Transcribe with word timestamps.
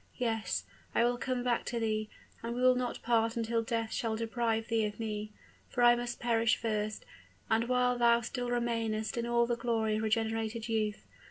Yes, 0.17 0.63
I 0.95 1.03
will 1.03 1.19
come 1.19 1.43
back 1.43 1.63
to 1.65 1.79
thee, 1.79 2.09
and 2.41 2.55
we 2.55 2.61
will 2.63 2.73
not 2.73 3.03
part 3.03 3.37
until 3.37 3.61
death 3.61 3.93
shall 3.93 4.15
deprive 4.15 4.67
thee 4.67 4.83
of 4.85 4.99
me 4.99 5.31
for 5.69 5.83
I 5.83 5.95
must 5.95 6.19
perish 6.19 6.55
first, 6.55 7.05
and 7.51 7.65
while 7.69 7.99
thou 7.99 8.21
still 8.21 8.49
remainest 8.49 9.15
in 9.15 9.27
all 9.27 9.45
the 9.45 9.55
glory 9.55 9.97
of 9.97 10.01
regenerated 10.01 10.67
youth. 10.67 11.05